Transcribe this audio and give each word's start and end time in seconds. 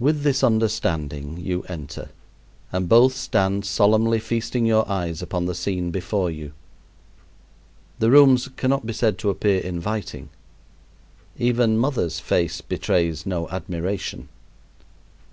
With 0.00 0.22
this 0.24 0.42
understanding 0.42 1.36
you 1.38 1.62
enter, 1.68 2.08
and 2.72 2.88
both 2.88 3.14
stand 3.14 3.64
solemnly 3.64 4.18
feasting 4.18 4.66
your 4.66 4.84
eyes 4.90 5.22
upon 5.22 5.46
the 5.46 5.54
scene 5.54 5.92
before 5.92 6.28
you. 6.28 6.52
The 8.00 8.10
rooms 8.10 8.48
cannot 8.56 8.84
be 8.84 8.92
said 8.92 9.16
to 9.18 9.30
appear 9.30 9.60
inviting. 9.60 10.28
Even 11.38 11.78
"mother's" 11.78 12.18
face 12.18 12.62
betrays 12.62 13.26
no 13.26 13.48
admiration. 13.48 14.28